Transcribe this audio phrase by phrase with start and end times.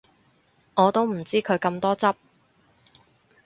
[0.73, 2.11] 我都唔知佢咁多汁